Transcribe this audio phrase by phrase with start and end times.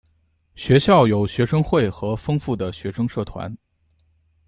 [0.55, 3.55] 学校有学生会和丰富的学生社团。